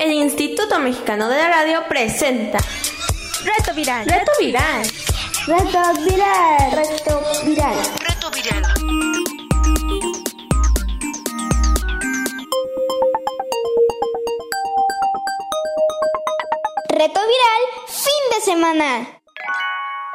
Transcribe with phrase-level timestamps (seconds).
[0.00, 2.58] El Instituto Mexicano de la Radio presenta
[3.42, 4.06] Reto Viral.
[4.06, 4.86] Reto Viral.
[5.46, 6.70] Reto Viral.
[6.72, 7.76] Reto Viral.
[8.00, 8.62] Reto Viral.
[16.88, 17.62] Reto Viral.
[17.88, 19.17] Fin de semana.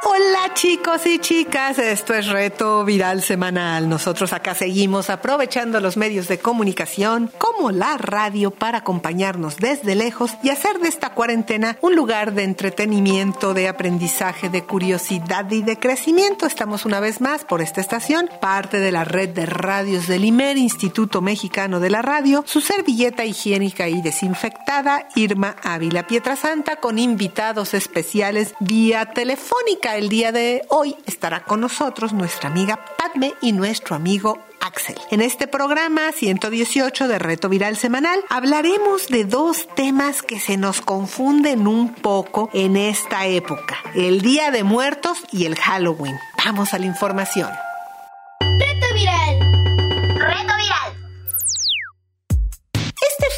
[0.06, 3.88] Hola chicos y chicas, esto es Reto Viral Semanal.
[3.88, 10.32] Nosotros acá seguimos aprovechando los medios de comunicación como la radio para acompañarnos desde lejos
[10.44, 15.80] y hacer de esta cuarentena un lugar de entretenimiento, de aprendizaje, de curiosidad y de
[15.80, 16.48] crecimiento.
[16.48, 20.58] Estamos una vez más por esta estación, parte de la red de radios del IMER,
[20.58, 27.74] Instituto Mexicano de la Radio, su servilleta higiénica y desinfectada, Irma Ávila Pietrasanta, con invitados
[27.74, 33.96] especiales vía telefónica el día de hoy estará con nosotros nuestra amiga Padme y nuestro
[33.96, 34.98] amigo Axel.
[35.12, 40.82] En este programa 118 de Reto Viral Semanal hablaremos de dos temas que se nos
[40.82, 46.16] confunden un poco en esta época, el Día de Muertos y el Halloween.
[46.44, 47.50] Vamos a la información.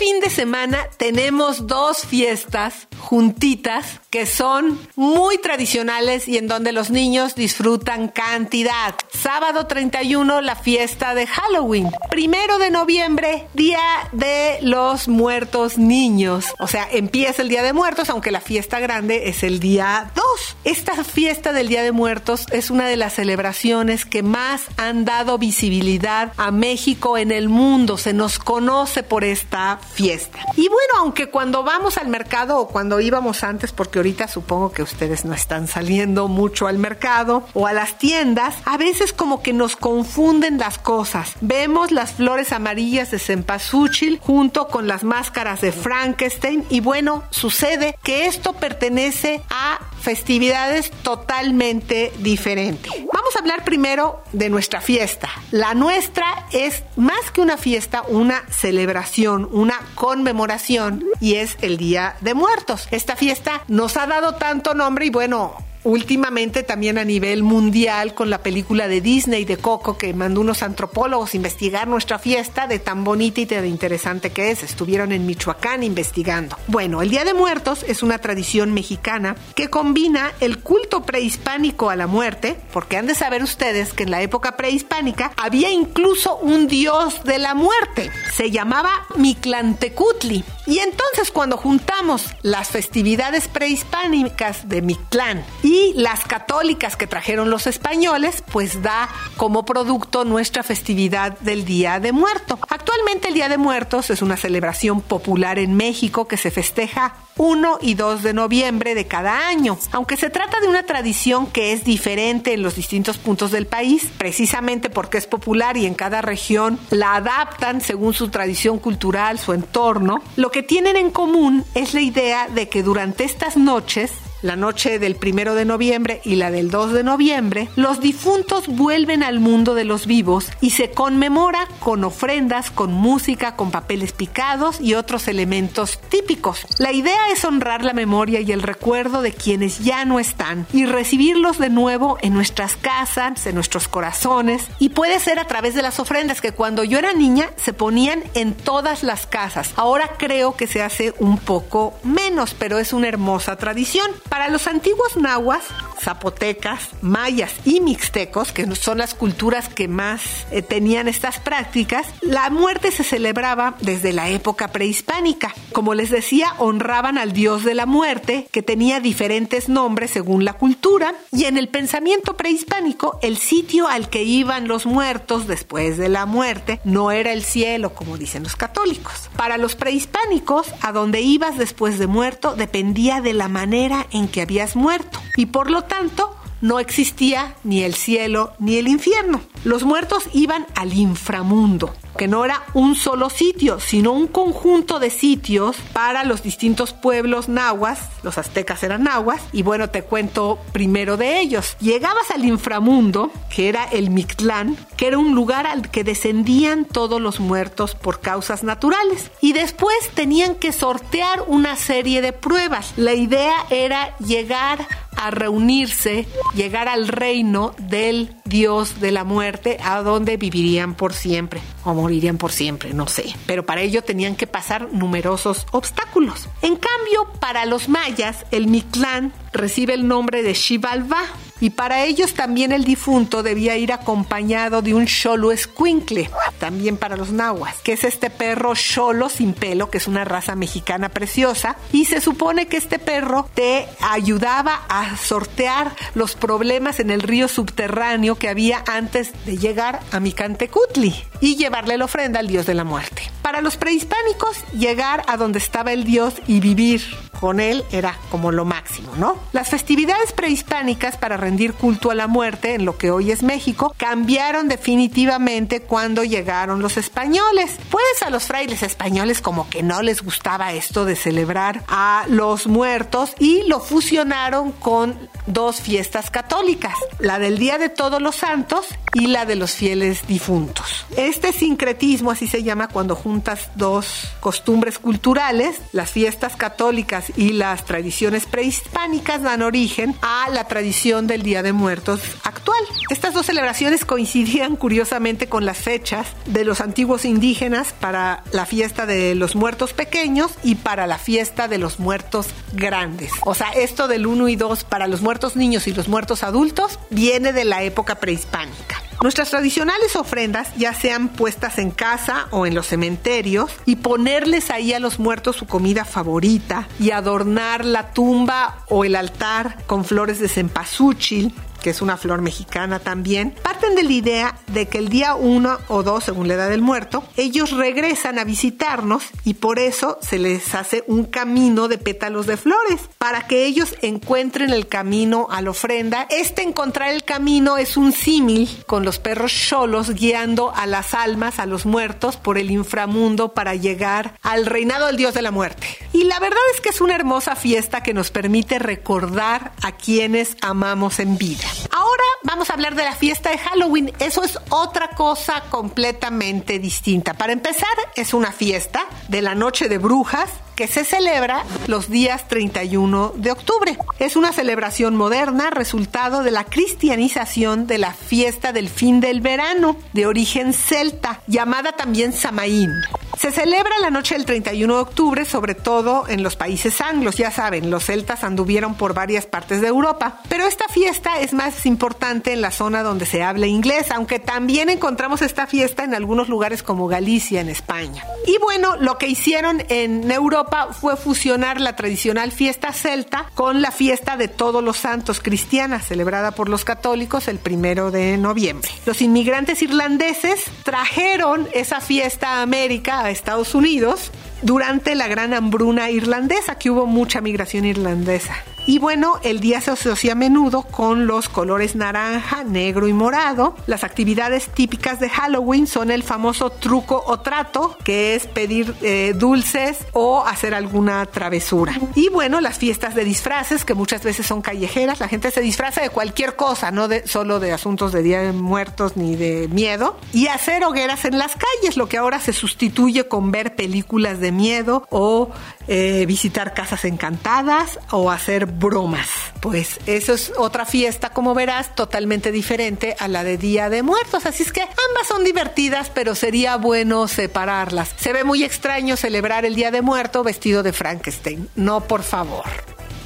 [0.05, 6.91] Fin de semana tenemos dos fiestas juntitas que son muy tradicionales y en donde los
[6.91, 8.93] niños disfrutan cantidad.
[9.11, 11.89] Sábado 31 la fiesta de Halloween.
[12.09, 13.79] Primero de noviembre, Día
[14.11, 16.53] de los Muertos Niños.
[16.59, 20.25] O sea, empieza el Día de Muertos, aunque la fiesta grande es el día 2.
[20.65, 25.39] Esta fiesta del Día de Muertos es una de las celebraciones que más han dado
[25.39, 27.97] visibilidad a México en el mundo.
[27.97, 30.39] Se nos conoce por esta fiesta.
[30.55, 34.83] Y bueno, aunque cuando vamos al mercado o cuando íbamos antes, porque ahorita supongo que
[34.83, 39.53] ustedes no están saliendo mucho al mercado o a las tiendas, a veces como que
[39.53, 41.35] nos confunden las cosas.
[41.39, 47.97] Vemos las flores amarillas de cempasúchil junto con las máscaras de Frankenstein y bueno, sucede
[48.03, 52.91] que esto pertenece a festividades totalmente diferentes.
[53.11, 55.29] Vamos a hablar primero de nuestra fiesta.
[55.51, 62.15] La nuestra es más que una fiesta, una celebración, una conmemoración y es el Día
[62.21, 62.87] de Muertos.
[62.91, 68.29] Esta fiesta nos ha dado tanto nombre y bueno, últimamente también a nivel mundial con
[68.29, 72.79] la película de Disney de Coco que mandó unos antropólogos a investigar nuestra fiesta de
[72.79, 74.63] tan bonita y tan interesante que es.
[74.63, 76.57] Estuvieron en Michoacán investigando.
[76.67, 81.95] Bueno, el Día de Muertos es una tradición mexicana que combina el culto prehispánico a
[81.95, 86.67] la muerte, porque han de saber ustedes que en la época prehispánica había incluso un
[86.67, 88.09] dios de la muerte.
[88.33, 90.43] Se llamaba Mictlantecutli.
[90.67, 97.67] Y entonces cuando juntamos las festividades prehispánicas de Mictlán y las católicas que trajeron los
[97.67, 102.59] españoles, pues da como producto nuestra festividad del Día de Muerto.
[102.69, 107.79] Actualmente el Día de Muertos es una celebración popular en México que se festeja 1
[107.81, 109.77] y 2 de noviembre de cada año.
[109.91, 114.09] Aunque se trata de una tradición que es diferente en los distintos puntos del país,
[114.17, 119.53] precisamente porque es popular y en cada región la adaptan según su tradición cultural, su
[119.53, 124.55] entorno, lo que tienen en común es la idea de que durante estas noches la
[124.55, 129.39] noche del primero de noviembre y la del 2 de noviembre, los difuntos vuelven al
[129.39, 134.93] mundo de los vivos y se conmemora con ofrendas, con música, con papeles picados y
[134.93, 136.65] otros elementos típicos.
[136.79, 140.85] La idea es honrar la memoria y el recuerdo de quienes ya no están y
[140.85, 145.81] recibirlos de nuevo en nuestras casas, en nuestros corazones y puede ser a través de
[145.81, 149.71] las ofrendas que cuando yo era niña se ponían en todas las casas.
[149.75, 154.09] Ahora creo que se hace un poco menos, pero es una hermosa tradición.
[154.35, 155.63] Para los antiguos nahuas,
[155.99, 162.49] zapotecas, mayas y mixtecos, que son las culturas que más eh, tenían estas prácticas, la
[162.49, 165.53] muerte se celebraba desde la época prehispánica.
[165.71, 170.53] Como les decía, honraban al dios de la muerte, que tenía diferentes nombres según la
[170.53, 176.09] cultura, y en el pensamiento prehispánico, el sitio al que iban los muertos después de
[176.09, 179.29] la muerte no era el cielo, como dicen los católicos.
[179.35, 184.41] Para los prehispánicos, a donde ibas después de muerto dependía de la manera en que
[184.41, 189.41] habías muerto, y por lo tanto, no existía ni el cielo ni el infierno.
[189.63, 195.09] Los muertos iban al inframundo, que no era un solo sitio, sino un conjunto de
[195.09, 201.17] sitios para los distintos pueblos nahuas, los aztecas eran nahuas, y bueno, te cuento primero
[201.17, 201.75] de ellos.
[201.79, 207.19] Llegabas al inframundo, que era el Mictlán, que era un lugar al que descendían todos
[207.19, 212.93] los muertos por causas naturales, y después tenían que sortear una serie de pruebas.
[212.97, 214.87] La idea era llegar
[215.17, 221.61] a reunirse, llegar al reino del dios de la muerte, a donde vivirían por siempre
[221.83, 223.35] o morirían por siempre, no sé.
[223.45, 226.49] Pero para ello tenían que pasar numerosos obstáculos.
[226.61, 231.23] En cambio, para los mayas, el Mictlán recibe el nombre de Xibalbá,
[231.61, 236.29] y para ellos también el difunto debía ir acompañado de un cholo escuincle,
[236.59, 240.55] también para los nahuas, que es este perro cholo sin pelo, que es una raza
[240.55, 241.77] mexicana preciosa.
[241.91, 247.47] Y se supone que este perro te ayudaba a sortear los problemas en el río
[247.47, 252.73] subterráneo que había antes de llegar a Micantecutli y llevarle la ofrenda al dios de
[252.73, 253.23] la muerte.
[253.41, 257.03] Para los prehispánicos, llegar a donde estaba el dios y vivir
[257.39, 259.37] con él era como lo máximo, ¿no?
[259.53, 263.93] Las festividades prehispánicas para rendir culto a la muerte en lo que hoy es México
[263.97, 267.75] cambiaron definitivamente cuando llegaron los españoles.
[267.89, 272.67] Pues a los frailes españoles como que no les gustaba esto de celebrar a los
[272.67, 278.87] muertos y lo fusionaron con dos fiestas católicas, la del Día de Todos los Santos
[279.13, 281.05] y la de los fieles difuntos.
[281.15, 287.85] Este sincretismo, así se llama cuando juntas dos costumbres culturales, las fiestas católicas y las
[287.85, 292.83] tradiciones prehispánicas dan origen a la tradición del Día de Muertos actual.
[293.09, 299.05] Estas dos celebraciones coincidían curiosamente con las fechas de los antiguos indígenas para la fiesta
[299.05, 303.31] de los muertos pequeños y para la fiesta de los muertos grandes.
[303.41, 306.99] O sea, esto del 1 y 2 para los muertos niños y los muertos adultos
[307.09, 309.04] viene de la época prehispánica.
[309.21, 314.93] Nuestras tradicionales ofrendas, ya sean puestas en casa o en los cementerios, y ponerles ahí
[314.93, 320.39] a los muertos su comida favorita, y adornar la tumba o el altar con flores
[320.39, 321.53] de cempasúchil,
[321.85, 325.77] que es una flor mexicana también, parten de la idea de que el día 1
[325.87, 330.39] o 2, según la edad del muerto, ellos regresan a visitarnos y por eso se
[330.39, 335.61] les hace un camino de pétalos de flores, para que ellos encuentren el camino a
[335.61, 336.25] la ofrenda.
[336.31, 341.59] Este encontrar el camino es un símil con los perros cholos guiando a las almas,
[341.59, 345.85] a los muertos, por el inframundo para llegar al reinado del dios de la muerte.
[346.13, 350.57] Y la verdad es que es una hermosa fiesta que nos permite recordar a quienes
[350.61, 351.74] amamos en vida.
[351.91, 354.13] Ahora vamos a hablar de la fiesta de Halloween.
[354.19, 357.33] Eso es otra cosa completamente distinta.
[357.33, 362.47] Para empezar, es una fiesta de la noche de brujas que se celebra los días
[362.47, 363.97] 31 de octubre.
[364.19, 369.97] Es una celebración moderna resultado de la cristianización de la fiesta del fin del verano,
[370.13, 372.91] de origen celta, llamada también Samaín.
[373.37, 377.35] Se celebra la noche del 31 de octubre, sobre todo en los países anglos.
[377.35, 380.39] Ya saben, los celtas anduvieron por varias partes de Europa.
[380.47, 384.89] Pero esta fiesta es más importante en la zona donde se habla inglés, aunque también
[384.89, 388.23] encontramos esta fiesta en algunos lugares como Galicia, en España.
[388.47, 390.27] Y bueno, lo que hicieron en
[390.65, 395.99] Europa fue fusionar la tradicional fiesta celta con la fiesta de todos los santos cristiana,
[395.99, 398.89] celebrada por los católicos el primero de noviembre.
[399.05, 404.31] Los inmigrantes irlandeses trajeron esa fiesta a América, a Estados Unidos,
[404.63, 408.55] durante la gran hambruna irlandesa, que hubo mucha migración irlandesa.
[408.87, 413.75] Y bueno, el día se asocia a menudo con los colores naranja, negro y morado.
[413.87, 419.33] Las actividades típicas de Halloween son el famoso truco o trato, que es pedir eh,
[419.35, 421.99] dulces o hacer alguna travesura.
[422.13, 425.19] Y bueno, las fiestas de disfraces, que muchas veces son callejeras.
[425.19, 428.51] La gente se disfraza de cualquier cosa, no de, solo de asuntos de Día de
[428.51, 430.15] Muertos ni de miedo.
[430.31, 434.51] Y hacer hogueras en las calles, lo que ahora se sustituye con ver películas de
[434.51, 435.49] miedo o
[435.87, 439.27] eh, visitar casas encantadas o hacer bromas.
[439.61, 444.45] Pues eso es otra fiesta, como verás, totalmente diferente a la de Día de Muertos.
[444.45, 448.13] Así es que ambas son divertidas, pero sería bueno separarlas.
[448.17, 451.69] Se ve muy extraño celebrar el Día de Muerto vestido de Frankenstein.
[451.75, 452.65] No, por favor.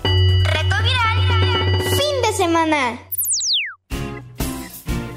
[0.03, 1.81] Reto viral.
[1.89, 2.99] Fin de semana.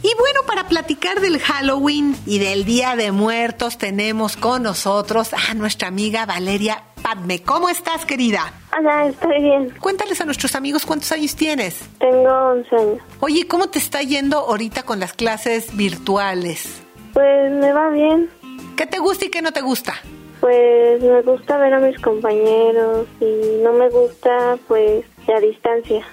[0.04, 5.54] Y bueno, para platicar del Halloween y del Día de Muertos, tenemos con nosotros a
[5.54, 7.42] nuestra amiga Valeria Padme.
[7.42, 8.52] ¿Cómo estás, querida?
[8.78, 9.70] Hola, estoy bien.
[9.80, 11.80] Cuéntales a nuestros amigos cuántos años tienes.
[11.98, 12.98] Tengo 11 años.
[13.20, 16.82] Oye, ¿cómo te está yendo ahorita con las clases virtuales?
[17.12, 18.30] Pues me va bien.
[18.76, 19.94] ¿Qué te gusta y qué no te gusta?
[20.40, 26.04] Pues me gusta ver a mis compañeros y no me gusta pues a distancia.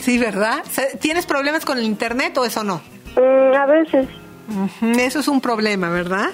[0.00, 0.62] Sí, ¿verdad?
[1.00, 2.80] ¿Tienes problemas con el internet o eso no?
[3.16, 4.06] Mm, a veces.
[4.98, 6.30] Eso es un problema, ¿verdad?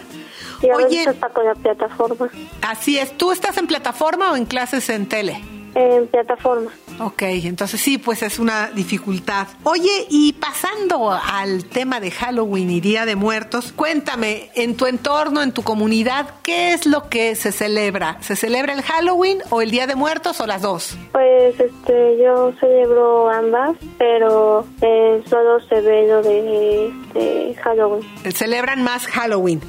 [0.62, 2.28] Y a Oye, veces la plataforma.
[2.62, 3.16] así es.
[3.16, 5.40] ¿Tú estás en plataforma o en clases en tele?
[5.75, 6.71] En plataforma.
[7.00, 9.47] Ok, entonces sí, pues es una dificultad.
[9.64, 15.40] Oye, y pasando al tema de Halloween y Día de Muertos, cuéntame, en tu entorno,
[15.42, 18.19] en tu comunidad, ¿qué es lo que se celebra?
[18.21, 20.95] ¿Se celebra el Halloween o el Día de Muertos o las dos?
[21.11, 28.07] Pues este, yo celebro ambas, pero eh, solo se ve lo de, de Halloween.
[28.35, 29.62] Celebran más Halloween.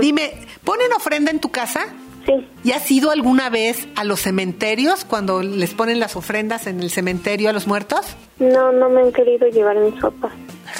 [0.00, 1.86] Dime, ¿ponen ofrenda en tu casa?
[2.26, 2.32] Sí,
[2.64, 6.90] ¿Y has ido alguna vez a los cementerios cuando les ponen las ofrendas en el
[6.90, 8.04] cementerio a los muertos?
[8.38, 10.30] no, no me han querido llevar mi sopa.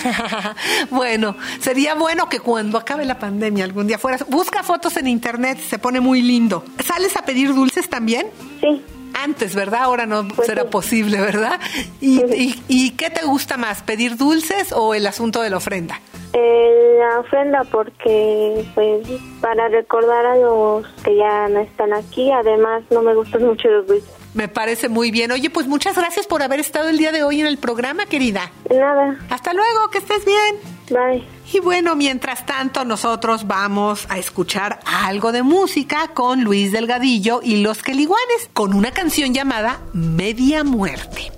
[0.91, 4.27] bueno, sería bueno que cuando acabe la pandemia algún día fueras.
[4.29, 6.65] Busca fotos en internet, se pone muy lindo.
[6.85, 8.27] ¿Sales a pedir dulces también?
[8.61, 8.83] Sí,
[9.23, 9.81] Antes, ¿verdad?
[9.85, 10.69] Ahora no Pues será sí.
[10.71, 11.61] posible, ¿verdad?
[12.01, 16.01] ¿Y, y, y qué te gusta más, pedir dulces o el asunto de la ofrenda?
[16.33, 19.07] eh, la ofrenda porque, pues,
[19.41, 23.87] para recordar a los que ya no están aquí, además no me gustan mucho los
[23.87, 24.11] dulces.
[24.35, 25.33] Me parece muy bien.
[25.33, 28.51] Oye, pues muchas gracias por haber estado el día de hoy en el programa, querida.
[28.69, 30.76] Nada, Hasta luego, que estés bien.
[30.89, 31.25] Bye.
[31.53, 37.57] Y bueno, mientras tanto, nosotros vamos a escuchar algo de música con Luis Delgadillo y
[37.57, 41.33] los Queliguanes, con una canción llamada Media Muerte.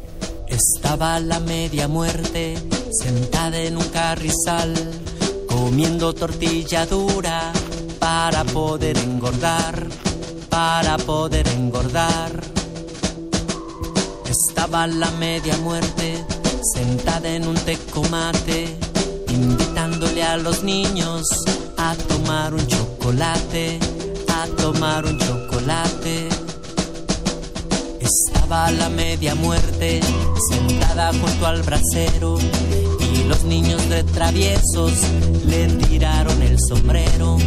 [0.49, 2.57] Estaba la media muerte
[2.91, 4.75] sentada en un carrizal,
[5.47, 7.53] comiendo tortilla dura
[7.99, 9.89] para poder engordar,
[10.49, 12.31] para poder engordar.
[14.29, 16.25] Estaba la media muerte
[16.75, 18.77] sentada en un tecomate,
[19.89, 21.27] invitándole a los niños
[21.77, 23.79] a tomar un chocolate,
[24.29, 26.29] a tomar un chocolate.
[28.01, 30.01] Estaba la media muerte
[30.51, 32.39] sentada junto al brasero
[33.01, 34.93] y los niños de traviesos
[35.47, 37.39] le tiraron el sombrero.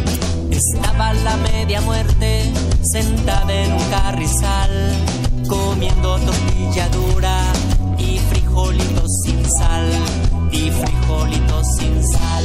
[0.50, 4.70] Estaba la media muerte sentada en un carrizal
[5.48, 7.52] comiendo tortilla dura
[7.98, 12.44] y frijolitos sin sal y frijolitos sin sal.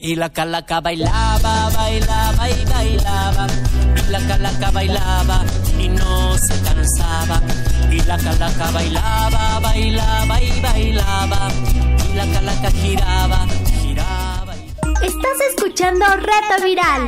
[0.00, 3.46] Y la calaca bailaba, bailaba y bailaba.
[3.96, 5.42] Y la calaca bailaba
[5.78, 7.40] y no se cansaba.
[7.90, 11.48] Y la calaca bailaba, bailaba y bailaba.
[12.10, 13.46] Y la calaca giraba,
[13.82, 14.54] giraba.
[14.56, 17.06] y- Estás escuchando Reto Viral.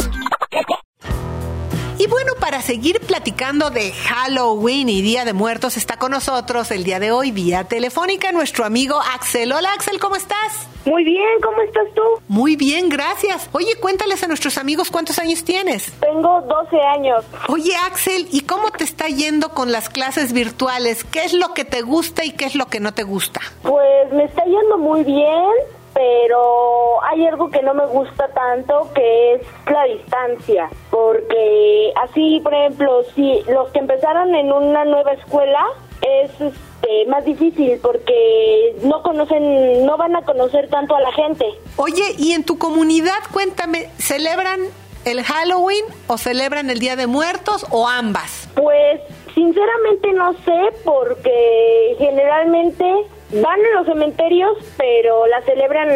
[2.01, 6.83] Y bueno, para seguir platicando de Halloween y Día de Muertos, está con nosotros el
[6.83, 9.53] día de hoy vía telefónica nuestro amigo Axel.
[9.53, 10.67] Hola Axel, ¿cómo estás?
[10.87, 12.01] Muy bien, ¿cómo estás tú?
[12.27, 13.51] Muy bien, gracias.
[13.53, 15.93] Oye, cuéntales a nuestros amigos cuántos años tienes.
[16.01, 17.23] Tengo 12 años.
[17.49, 21.05] Oye Axel, ¿y cómo te está yendo con las clases virtuales?
[21.05, 23.43] ¿Qué es lo que te gusta y qué es lo que no te gusta?
[23.61, 25.51] Pues me está yendo muy bien,
[26.01, 30.71] pero hay algo que no me gusta tanto, que es la distancia.
[30.91, 35.63] Porque así, por ejemplo, si los que empezaron en una nueva escuela
[36.01, 41.45] es este, más difícil porque no conocen, no van a conocer tanto a la gente.
[41.77, 44.61] Oye, y en tu comunidad, cuéntame, ¿celebran
[45.05, 48.49] el Halloween o celebran el Día de Muertos o ambas?
[48.55, 49.03] Pues
[49.35, 52.87] sinceramente no sé porque generalmente
[53.33, 55.89] van a los cementerios pero la celebran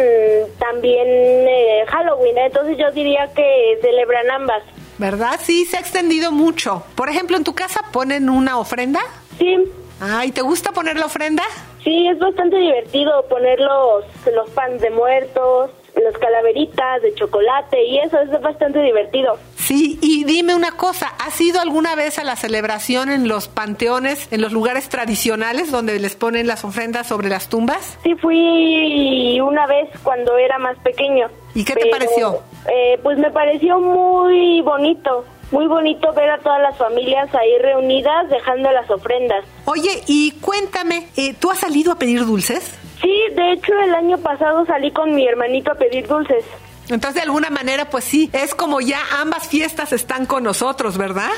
[0.59, 4.63] también eh, Halloween, entonces yo diría que celebran ambas.
[4.97, 5.39] ¿Verdad?
[5.41, 6.83] Sí, se ha extendido mucho.
[6.95, 9.01] Por ejemplo, ¿en tu casa ponen una ofrenda?
[9.37, 9.57] Sí,
[9.99, 11.43] Ay, ¿te gusta poner la ofrenda?
[11.83, 15.69] sí, es bastante divertido poner los, los pan de muertos,
[16.03, 19.37] las calaveritas de chocolate y eso es bastante divertido.
[19.65, 24.27] Sí, y dime una cosa, ¿has ido alguna vez a la celebración en los panteones,
[24.31, 27.97] en los lugares tradicionales donde les ponen las ofrendas sobre las tumbas?
[28.03, 31.29] Sí, fui una vez cuando era más pequeño.
[31.55, 32.41] ¿Y qué te pareció?
[32.71, 38.29] eh, pues me pareció muy bonito, muy bonito ver a todas las familias ahí reunidas
[38.29, 39.45] dejando las ofrendas.
[39.65, 42.71] Oye, y cuéntame, eh, ¿tú has salido a pedir dulces?
[43.01, 46.45] Sí, de hecho el año pasado salí con mi hermanito a pedir dulces.
[46.89, 51.31] Entonces, de alguna manera, pues sí, es como ya ambas fiestas están con nosotros, ¿verdad?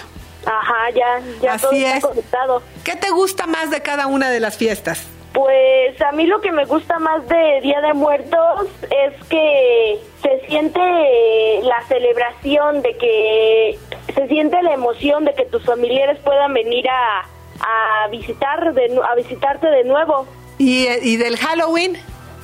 [0.46, 2.04] Ajá, ya, ya Así todo está es.
[2.06, 2.62] conectado.
[2.84, 5.06] ¿Qué te gusta más de cada una de las fiestas?
[5.34, 10.48] Pues a mí lo que me gusta más de Día de Muertos es que se
[10.48, 10.80] siente
[11.63, 13.80] la celebración de que
[14.16, 17.20] se siente la emoción de que tus familiares puedan venir a,
[17.60, 20.25] a visitar de a visitarte de nuevo.
[20.58, 21.98] ¿Y, eh, y del Halloween?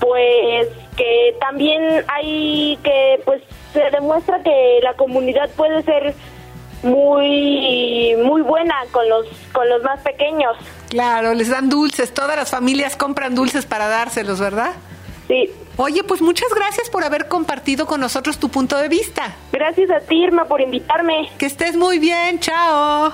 [0.03, 0.67] Pues
[0.97, 3.41] que también hay que pues
[3.71, 6.13] se demuestra que la comunidad puede ser
[6.83, 10.57] muy muy buena con los con los más pequeños.
[10.89, 14.73] Claro, les dan dulces, todas las familias compran dulces para dárselos, ¿verdad?
[15.29, 15.49] Sí.
[15.77, 19.35] Oye, pues muchas gracias por haber compartido con nosotros tu punto de vista.
[19.53, 21.29] Gracias a ti, Irma, por invitarme.
[21.37, 23.11] Que estés muy bien, chao.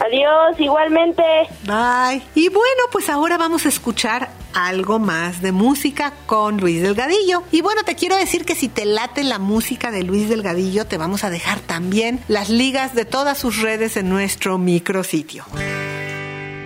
[0.00, 1.22] Adiós, igualmente.
[1.64, 2.22] Bye.
[2.34, 7.42] Y bueno, pues ahora vamos a escuchar algo más de música con Luis Delgadillo.
[7.52, 10.98] Y bueno, te quiero decir que si te late la música de Luis Delgadillo, te
[10.98, 15.44] vamos a dejar también las ligas de todas sus redes en nuestro micrositio.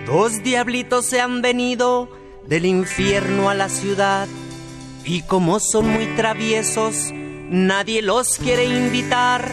[0.05, 2.09] Dos diablitos se han venido
[2.47, 4.27] del infierno a la ciudad
[5.03, 9.49] y como son muy traviesos, nadie los quiere invitar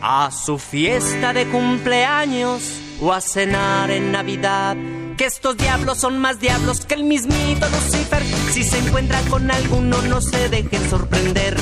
[0.00, 4.76] a su fiesta de cumpleaños o a cenar en Navidad.
[5.16, 8.22] Que estos diablos son más diablos que el mismito Lucifer.
[8.52, 11.56] Si se encuentran con alguno, no se dejen sorprender.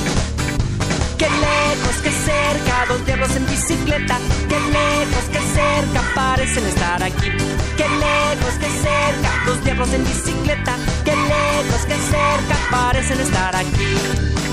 [1.19, 4.17] Que lejos, que cerca, dos diablos en bicicleta.
[4.49, 7.29] Que lejos, que cerca, parecen estar aquí.
[7.77, 10.75] Que lejos, que cerca, dos diablos en bicicleta.
[11.05, 14.52] Que lejos, que cerca, parecen estar aquí.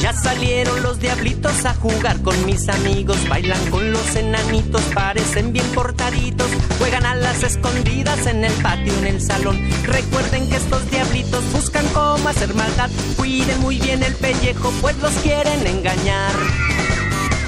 [0.00, 5.66] Ya salieron los diablitos a jugar con mis amigos, bailan con los enanitos, parecen bien
[5.74, 6.48] portaditos,
[6.78, 9.58] juegan a las escondidas en el patio, en el salón.
[9.84, 15.12] Recuerden que estos diablitos buscan cómo hacer maldad, cuiden muy bien el pellejo, pues los
[15.14, 16.32] quieren engañar.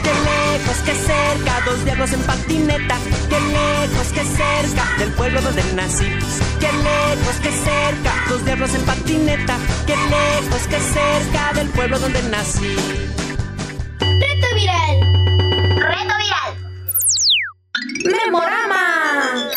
[0.03, 2.97] Que lejos, que cerca, dos diablos en patineta,
[3.49, 6.07] lejos, que cerca del pueblo donde nací.
[6.61, 12.23] Que lejos, que cerca, dos diablos en patineta, que lejos, que cerca del pueblo donde
[12.25, 12.77] nací.
[14.01, 15.01] Reto viral.
[15.77, 16.51] Reto viral.
[18.05, 19.51] Memorama.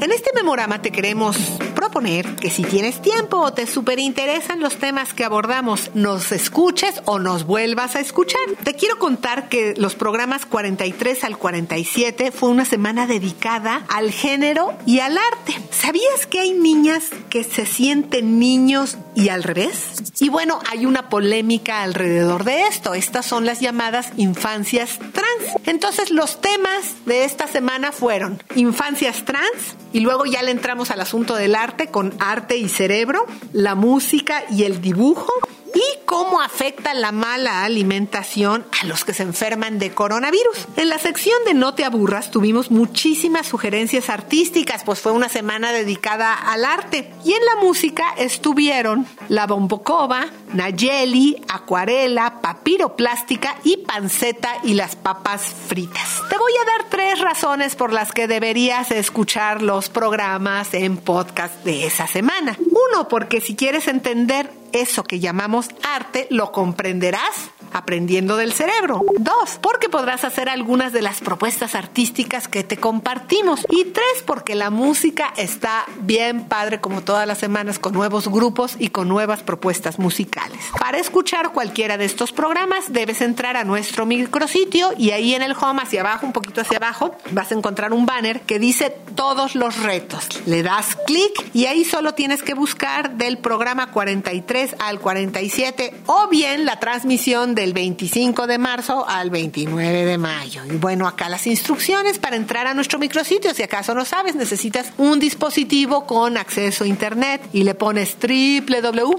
[0.00, 1.36] En este memorama te queremos
[1.82, 7.18] proponer que si tienes tiempo o te superinteresan los temas que abordamos, nos escuches o
[7.18, 8.40] nos vuelvas a escuchar.
[8.62, 14.78] Te quiero contar que los programas 43 al 47 fue una semana dedicada al género
[14.86, 15.60] y al arte.
[15.72, 20.14] ¿Sabías que hay niñas que se sienten niños y al revés?
[20.20, 22.94] Y bueno, hay una polémica alrededor de esto.
[22.94, 25.21] Estas son las llamadas infancias trans.
[25.66, 31.00] Entonces los temas de esta semana fueron infancias trans, y luego ya le entramos al
[31.00, 35.32] asunto del arte con arte y cerebro, la música y el dibujo
[35.74, 40.68] y cómo afecta la mala alimentación a los que se enferman de coronavirus.
[40.76, 45.72] En la sección de No te aburras tuvimos muchísimas sugerencias artísticas, pues fue una semana
[45.72, 47.10] dedicada al arte.
[47.24, 55.42] Y en la música estuvieron la bombocova, Nayeli, acuarela, papiroplástica y panceta y las papas
[55.42, 56.22] fritas.
[56.28, 61.64] Te voy a dar tres razones por las que deberías escuchar los programas en podcast
[61.64, 62.56] de esa semana.
[62.58, 69.04] Uno, porque si quieres entender eso que llamamos arte lo comprenderás aprendiendo del cerebro.
[69.18, 73.66] Dos, porque podrás hacer algunas de las propuestas artísticas que te compartimos.
[73.70, 78.76] Y tres, porque la música está bien padre como todas las semanas con nuevos grupos
[78.78, 80.58] y con nuevas propuestas musicales.
[80.78, 85.54] Para escuchar cualquiera de estos programas debes entrar a nuestro micrositio y ahí en el
[85.58, 89.54] home hacia abajo, un poquito hacia abajo, vas a encontrar un banner que dice todos
[89.54, 90.28] los retos.
[90.46, 96.28] Le das clic y ahí solo tienes que buscar del programa 43 al 47 o
[96.28, 100.62] bien la transmisión del 25 de marzo al 29 de mayo.
[100.68, 103.54] Y bueno, acá las instrucciones para entrar a nuestro micrositio.
[103.54, 109.12] Si acaso no sabes, necesitas un dispositivo con acceso a internet y le pones www.imer.mx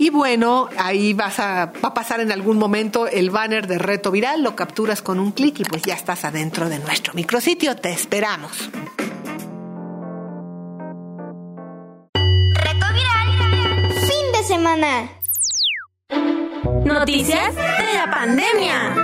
[0.00, 4.10] y bueno, ahí vas a, va a pasar en algún momento el banner de reto
[4.10, 7.76] viral, lo capturas con un clic y pues ya estás adentro de nuestro micrositio.
[7.76, 8.70] Te esperamos.
[16.84, 18.94] Noticias de la pandemia.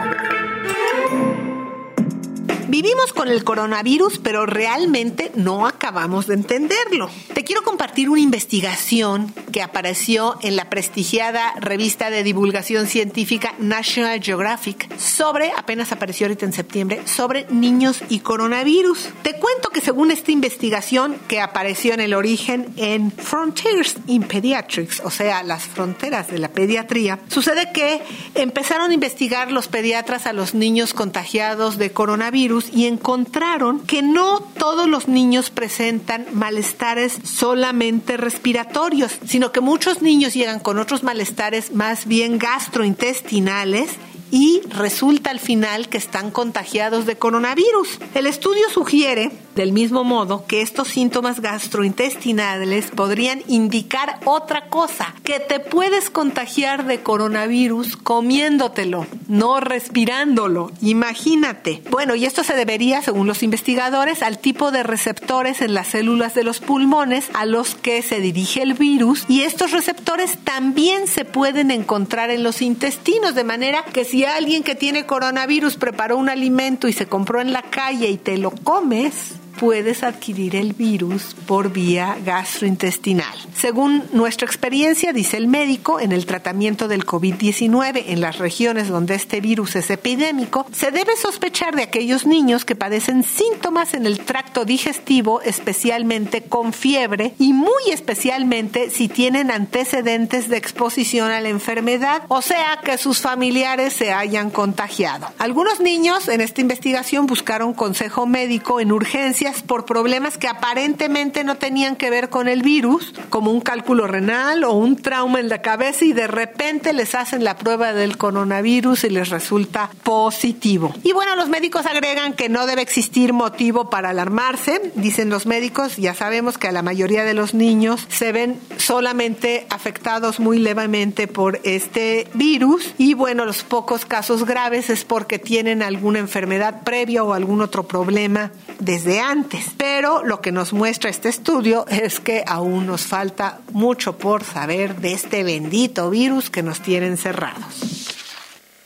[2.68, 7.08] Vivimos con el coronavirus, pero realmente no acabamos de entenderlo.
[7.34, 14.20] Te quiero compartir una investigación que apareció en la prestigiada revista de divulgación científica National
[14.20, 19.10] Geographic sobre, apenas apareció ahorita en septiembre, sobre niños y coronavirus.
[19.22, 25.00] Te cuento que según esta investigación que apareció en el origen en Frontiers in Pediatrics,
[25.04, 28.02] o sea, las fronteras de la pediatría, sucede que
[28.34, 34.40] empezaron a investigar los pediatras a los niños contagiados de coronavirus y encontraron que no
[34.40, 41.74] todos los niños presentan malestares solamente respiratorios, sino que muchos niños llegan con otros malestares
[41.74, 43.90] más bien gastrointestinales
[44.30, 47.98] y resulta al final que están contagiados de coronavirus.
[48.14, 55.40] El estudio sugiere Del mismo modo que estos síntomas gastrointestinales podrían indicar otra cosa, que
[55.40, 60.70] te puedes contagiar de coronavirus comiéndotelo, no respirándolo.
[60.80, 61.82] Imagínate.
[61.90, 66.36] Bueno, y esto se debería, según los investigadores, al tipo de receptores en las células
[66.36, 71.24] de los pulmones a los que se dirige el virus y estos receptores también se
[71.24, 76.28] pueden encontrar en los intestinos, de manera que si alguien que tiene coronavirus preparó un
[76.28, 81.34] alimento y se compró en la calle y te lo comes, puedes adquirir el virus
[81.46, 83.34] por vía gastrointestinal.
[83.54, 89.14] Según nuestra experiencia, dice el médico, en el tratamiento del COVID-19 en las regiones donde
[89.14, 94.20] este virus es epidémico, se debe sospechar de aquellos niños que padecen síntomas en el
[94.20, 101.48] tracto digestivo, especialmente con fiebre y muy especialmente si tienen antecedentes de exposición a la
[101.48, 105.28] enfermedad, o sea que sus familiares se hayan contagiado.
[105.38, 111.56] Algunos niños en esta investigación buscaron consejo médico en urgencia por problemas que aparentemente no
[111.56, 115.62] tenían que ver con el virus, como un cálculo renal o un trauma en la
[115.62, 120.94] cabeza y de repente les hacen la prueba del coronavirus y les resulta positivo.
[121.02, 124.92] Y bueno, los médicos agregan que no debe existir motivo para alarmarse.
[124.94, 129.66] Dicen los médicos, ya sabemos que a la mayoría de los niños se ven solamente
[129.70, 135.82] afectados muy levemente por este virus y bueno, los pocos casos graves es porque tienen
[135.82, 139.37] alguna enfermedad previa o algún otro problema desde antes
[139.76, 144.96] pero lo que nos muestra este estudio es que aún nos falta mucho por saber
[144.96, 148.14] de este bendito virus que nos tiene encerrados.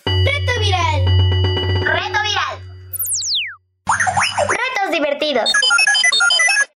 [0.05, 1.05] Reto viral.
[1.81, 2.59] Reto viral.
[4.49, 5.53] Retos divertidos.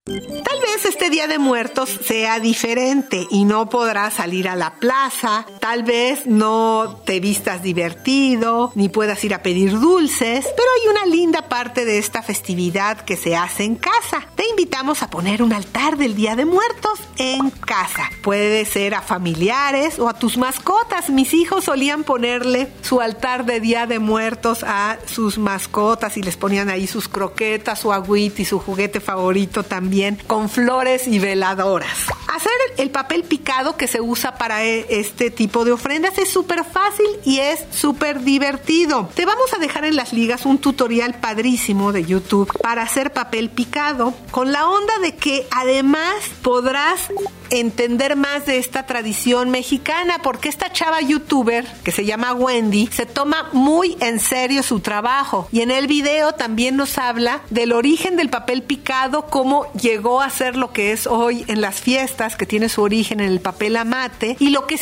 [0.05, 5.47] Tal vez este Día de Muertos sea diferente y no podrás salir a la plaza,
[5.67, 11.07] tal vez no te vistas divertido, ni puedas ir a pedir dulces, pero hay una
[11.07, 14.27] linda parte de esta festividad que se hace en casa.
[14.35, 18.11] Te invitamos a poner un altar del Día de Muertos en casa.
[18.21, 21.09] Puede ser a familiares o a tus mascotas.
[21.09, 26.37] Mis hijos solían ponerle su altar de Día de Muertos a sus mascotas y les
[26.37, 31.97] ponían ahí sus croquetas, su agüita y su juguete favorito también con flores y veladoras.
[32.31, 36.63] Hacer el papel picado que se usa para e, este tipo de ofrendas es súper
[36.65, 39.09] fácil y es súper divertido.
[39.13, 43.49] Te vamos a dejar en las ligas un tutorial padrísimo de YouTube para hacer papel
[43.49, 47.09] picado con la onda de que además podrás
[47.49, 53.05] entender más de esta tradición mexicana porque esta chava youtuber que se llama Wendy se
[53.05, 58.17] toma muy en serio su trabajo y en el video también nos habla del origen
[58.17, 62.45] del papel picado, cómo llegó a ser lo que es hoy en las fiestas, que
[62.45, 64.77] tiene su origen en el papel amate y lo que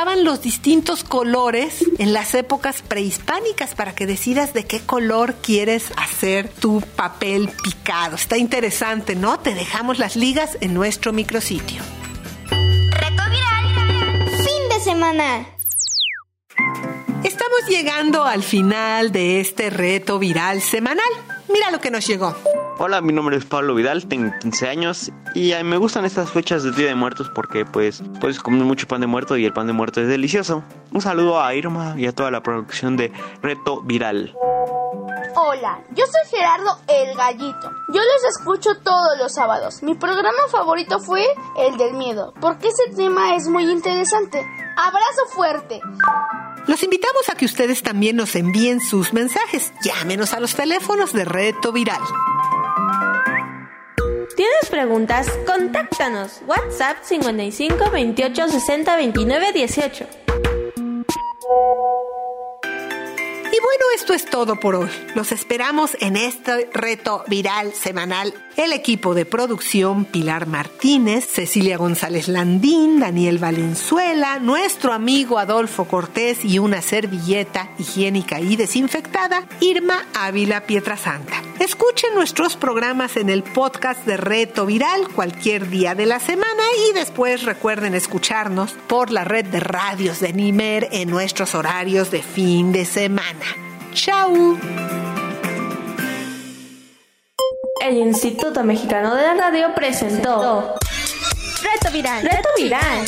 [0.00, 5.92] significaban los distintos colores en las épocas prehispánicas para que decidas de qué color quieres
[5.96, 8.16] hacer tu papel picado.
[8.16, 9.38] Está interesante, ¿no?
[9.40, 11.82] Te dejamos las ligas en nuestro micrositio.
[12.50, 14.28] Reto viral.
[14.38, 15.46] Fin de semana.
[17.22, 21.39] Estamos llegando al final de este reto viral semanal.
[21.52, 22.34] Mira lo que nos llegó.
[22.78, 26.62] Hola, mi nombre es Pablo Vidal, tengo 15 años y eh, me gustan estas fechas
[26.62, 29.66] de Día de Muertos porque pues puedes comer mucho pan de muerto y el pan
[29.66, 30.64] de muerto es delicioso.
[30.90, 34.34] Un saludo a Irma y a toda la producción de Reto Viral.
[35.36, 37.70] Hola, yo soy Gerardo el Gallito.
[37.88, 39.82] Yo los escucho todos los sábados.
[39.82, 41.24] Mi programa favorito fue
[41.58, 44.38] el del miedo, porque ese tema es muy interesante.
[44.76, 45.80] Abrazo fuerte.
[46.66, 49.72] Los invitamos a que ustedes también nos envíen sus mensajes.
[49.82, 52.00] Llámenos a los teléfonos de Reto Viral.
[54.36, 55.28] ¿Tienes preguntas?
[55.46, 56.40] Contáctanos.
[56.46, 60.06] WhatsApp 55 28 60 29 18.
[63.52, 64.88] Y bueno, esto es todo por hoy.
[65.16, 68.32] Los esperamos en este reto viral semanal.
[68.56, 76.44] El equipo de producción, Pilar Martínez, Cecilia González Landín, Daniel Valenzuela, nuestro amigo Adolfo Cortés
[76.44, 81.49] y una servilleta higiénica y desinfectada, Irma Ávila Pietrasanta.
[81.60, 86.94] Escuchen nuestros programas en el podcast de Reto Viral cualquier día de la semana y
[86.94, 92.72] después recuerden escucharnos por la red de radios de Nimer en nuestros horarios de fin
[92.72, 93.44] de semana.
[93.92, 94.58] ¡Chao!
[97.82, 100.76] El Instituto Mexicano de la Radio presentó
[101.60, 102.22] Reto Viral.
[102.22, 103.06] Reto Viral.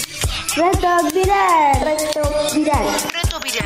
[0.55, 1.81] Reto viral.
[1.81, 3.62] Reto viral.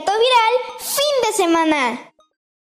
[0.00, 0.54] Viral.
[0.80, 2.13] Fin de semana.